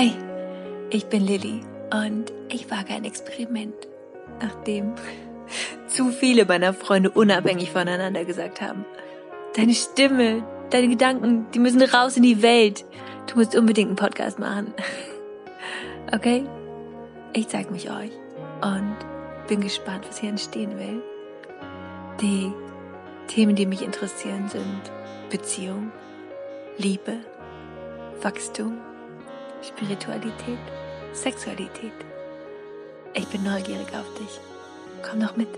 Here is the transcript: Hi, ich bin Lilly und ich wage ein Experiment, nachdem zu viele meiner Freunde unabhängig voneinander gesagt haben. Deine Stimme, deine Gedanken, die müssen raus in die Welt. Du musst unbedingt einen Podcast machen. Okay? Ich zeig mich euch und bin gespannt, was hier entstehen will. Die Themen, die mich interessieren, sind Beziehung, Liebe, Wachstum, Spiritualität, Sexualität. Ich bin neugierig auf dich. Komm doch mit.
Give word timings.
Hi, 0.00 0.12
ich 0.88 1.08
bin 1.08 1.26
Lilly 1.26 1.60
und 1.92 2.32
ich 2.48 2.70
wage 2.70 2.94
ein 2.94 3.04
Experiment, 3.04 3.74
nachdem 4.40 4.94
zu 5.88 6.08
viele 6.08 6.46
meiner 6.46 6.72
Freunde 6.72 7.10
unabhängig 7.10 7.70
voneinander 7.70 8.24
gesagt 8.24 8.62
haben. 8.62 8.86
Deine 9.56 9.74
Stimme, 9.74 10.42
deine 10.70 10.88
Gedanken, 10.88 11.48
die 11.52 11.58
müssen 11.58 11.82
raus 11.82 12.16
in 12.16 12.22
die 12.22 12.40
Welt. 12.40 12.86
Du 13.26 13.36
musst 13.38 13.54
unbedingt 13.54 13.88
einen 13.88 13.96
Podcast 13.96 14.38
machen. 14.38 14.72
Okay? 16.12 16.44
Ich 17.34 17.48
zeig 17.48 17.70
mich 17.70 17.90
euch 17.90 18.10
und 18.62 18.96
bin 19.48 19.60
gespannt, 19.60 20.06
was 20.08 20.18
hier 20.18 20.30
entstehen 20.30 20.78
will. 20.78 21.02
Die 22.22 22.50
Themen, 23.28 23.54
die 23.54 23.66
mich 23.66 23.82
interessieren, 23.82 24.48
sind 24.48 24.80
Beziehung, 25.28 25.92
Liebe, 26.78 27.18
Wachstum, 28.22 28.78
Spiritualität, 29.62 30.58
Sexualität. 31.12 31.92
Ich 33.14 33.26
bin 33.26 33.42
neugierig 33.42 33.88
auf 33.94 34.14
dich. 34.14 34.40
Komm 35.02 35.20
doch 35.20 35.36
mit. 35.36 35.48